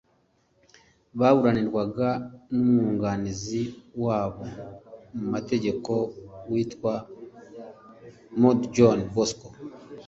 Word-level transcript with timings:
baburanirwaga 1.19 2.09
n’umwugangizi 2.51 3.61
wabo 4.03 4.43
mu 5.15 5.25
mategeko 5.33 5.91
witwa 6.51 6.93
Mudde 8.39 8.67
John 8.75 8.99
Bosco 9.13 9.49